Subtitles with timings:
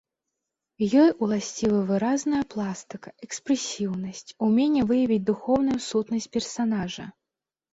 [1.01, 7.05] Ёй уласцівы выразная пластыка, экспрэсіўнасць, уменне выявіць духоўную сутнасць персанажа.